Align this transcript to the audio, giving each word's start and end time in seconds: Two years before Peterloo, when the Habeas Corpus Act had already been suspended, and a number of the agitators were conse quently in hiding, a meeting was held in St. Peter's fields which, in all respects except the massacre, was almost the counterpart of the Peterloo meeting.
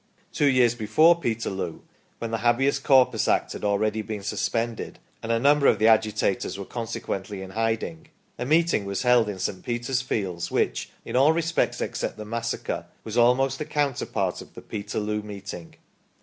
Two 0.33 0.47
years 0.47 0.73
before 0.73 1.19
Peterloo, 1.19 1.81
when 2.17 2.31
the 2.31 2.39
Habeas 2.39 2.79
Corpus 2.79 3.27
Act 3.27 3.53
had 3.53 3.63
already 3.63 4.01
been 4.01 4.23
suspended, 4.23 4.97
and 5.21 5.31
a 5.31 5.37
number 5.37 5.67
of 5.67 5.77
the 5.77 5.87
agitators 5.87 6.57
were 6.57 6.65
conse 6.65 6.99
quently 6.99 7.43
in 7.43 7.51
hiding, 7.51 8.07
a 8.39 8.43
meeting 8.47 8.85
was 8.85 9.03
held 9.03 9.29
in 9.29 9.37
St. 9.37 9.63
Peter's 9.63 10.01
fields 10.01 10.49
which, 10.49 10.89
in 11.05 11.15
all 11.15 11.33
respects 11.33 11.81
except 11.81 12.17
the 12.17 12.25
massacre, 12.25 12.87
was 13.03 13.15
almost 13.15 13.59
the 13.59 13.63
counterpart 13.65 14.41
of 14.41 14.55
the 14.55 14.61
Peterloo 14.63 15.21
meeting. 15.21 15.75